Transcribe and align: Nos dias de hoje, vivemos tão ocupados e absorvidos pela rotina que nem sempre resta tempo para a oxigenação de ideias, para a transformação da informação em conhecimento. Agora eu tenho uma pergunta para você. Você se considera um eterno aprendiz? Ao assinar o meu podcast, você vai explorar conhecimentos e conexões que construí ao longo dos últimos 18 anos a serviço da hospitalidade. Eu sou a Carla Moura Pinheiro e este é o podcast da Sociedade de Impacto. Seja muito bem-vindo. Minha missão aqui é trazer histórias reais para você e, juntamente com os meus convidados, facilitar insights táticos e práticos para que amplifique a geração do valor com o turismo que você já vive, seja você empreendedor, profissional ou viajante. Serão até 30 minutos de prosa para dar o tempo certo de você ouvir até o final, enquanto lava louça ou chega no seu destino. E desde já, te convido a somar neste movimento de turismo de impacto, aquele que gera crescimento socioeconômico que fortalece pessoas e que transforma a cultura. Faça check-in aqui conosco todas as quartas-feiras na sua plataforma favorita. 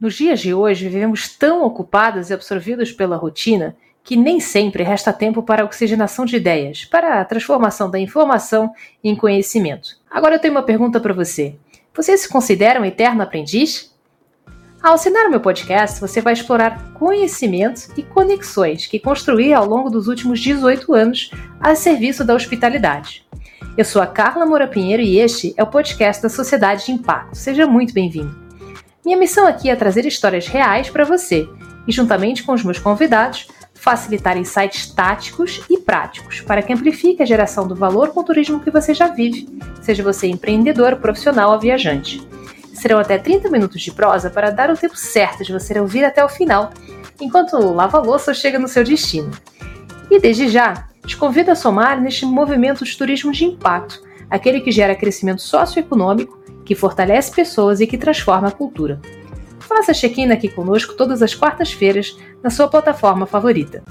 Nos 0.00 0.14
dias 0.14 0.40
de 0.40 0.54
hoje, 0.54 0.88
vivemos 0.88 1.28
tão 1.36 1.62
ocupados 1.62 2.30
e 2.30 2.32
absorvidos 2.32 2.90
pela 2.90 3.18
rotina 3.18 3.76
que 4.02 4.16
nem 4.16 4.40
sempre 4.40 4.82
resta 4.82 5.12
tempo 5.12 5.42
para 5.42 5.60
a 5.60 5.64
oxigenação 5.66 6.24
de 6.24 6.36
ideias, 6.36 6.86
para 6.86 7.20
a 7.20 7.24
transformação 7.26 7.90
da 7.90 7.98
informação 8.00 8.72
em 9.04 9.14
conhecimento. 9.14 9.90
Agora 10.10 10.36
eu 10.36 10.38
tenho 10.38 10.54
uma 10.54 10.62
pergunta 10.62 10.98
para 10.98 11.12
você. 11.12 11.54
Você 11.94 12.16
se 12.16 12.26
considera 12.30 12.80
um 12.80 12.84
eterno 12.86 13.20
aprendiz? 13.20 13.94
Ao 14.82 14.94
assinar 14.94 15.26
o 15.26 15.30
meu 15.30 15.40
podcast, 15.40 16.00
você 16.00 16.22
vai 16.22 16.32
explorar 16.32 16.94
conhecimentos 16.94 17.90
e 17.94 18.02
conexões 18.02 18.86
que 18.86 18.98
construí 18.98 19.52
ao 19.52 19.66
longo 19.66 19.90
dos 19.90 20.08
últimos 20.08 20.40
18 20.40 20.94
anos 20.94 21.30
a 21.60 21.74
serviço 21.74 22.24
da 22.24 22.34
hospitalidade. 22.34 23.28
Eu 23.76 23.84
sou 23.84 24.00
a 24.00 24.06
Carla 24.06 24.46
Moura 24.46 24.66
Pinheiro 24.66 25.02
e 25.02 25.18
este 25.18 25.52
é 25.58 25.62
o 25.62 25.66
podcast 25.66 26.22
da 26.22 26.30
Sociedade 26.30 26.86
de 26.86 26.92
Impacto. 26.92 27.36
Seja 27.36 27.66
muito 27.66 27.92
bem-vindo. 27.92 28.49
Minha 29.04 29.16
missão 29.16 29.46
aqui 29.46 29.70
é 29.70 29.76
trazer 29.76 30.04
histórias 30.04 30.46
reais 30.46 30.90
para 30.90 31.04
você 31.04 31.48
e, 31.86 31.92
juntamente 31.92 32.42
com 32.42 32.52
os 32.52 32.62
meus 32.62 32.78
convidados, 32.78 33.48
facilitar 33.72 34.36
insights 34.36 34.92
táticos 34.92 35.62
e 35.70 35.78
práticos 35.78 36.42
para 36.42 36.60
que 36.60 36.72
amplifique 36.72 37.22
a 37.22 37.26
geração 37.26 37.66
do 37.66 37.74
valor 37.74 38.10
com 38.10 38.20
o 38.20 38.24
turismo 38.24 38.60
que 38.60 38.70
você 38.70 38.92
já 38.92 39.08
vive, 39.08 39.48
seja 39.80 40.02
você 40.02 40.26
empreendedor, 40.26 40.96
profissional 40.96 41.52
ou 41.52 41.58
viajante. 41.58 42.20
Serão 42.74 42.98
até 42.98 43.16
30 43.16 43.48
minutos 43.48 43.80
de 43.80 43.90
prosa 43.90 44.28
para 44.28 44.50
dar 44.50 44.70
o 44.70 44.76
tempo 44.76 44.96
certo 44.96 45.42
de 45.44 45.52
você 45.52 45.78
ouvir 45.80 46.04
até 46.04 46.22
o 46.22 46.28
final, 46.28 46.70
enquanto 47.18 47.56
lava 47.56 47.98
louça 47.98 48.30
ou 48.30 48.34
chega 48.34 48.58
no 48.58 48.68
seu 48.68 48.84
destino. 48.84 49.30
E 50.10 50.20
desde 50.20 50.48
já, 50.48 50.88
te 51.06 51.16
convido 51.16 51.50
a 51.50 51.54
somar 51.54 51.98
neste 52.00 52.26
movimento 52.26 52.84
de 52.84 52.96
turismo 52.96 53.32
de 53.32 53.46
impacto, 53.46 54.02
aquele 54.28 54.60
que 54.60 54.70
gera 54.70 54.94
crescimento 54.94 55.40
socioeconômico 55.40 56.39
que 56.70 56.74
fortalece 56.76 57.34
pessoas 57.34 57.80
e 57.80 57.86
que 57.88 57.98
transforma 57.98 58.46
a 58.46 58.52
cultura. 58.52 59.00
Faça 59.58 59.92
check-in 59.92 60.30
aqui 60.30 60.48
conosco 60.48 60.94
todas 60.94 61.20
as 61.20 61.34
quartas-feiras 61.34 62.16
na 62.44 62.48
sua 62.48 62.68
plataforma 62.68 63.26
favorita. 63.26 63.82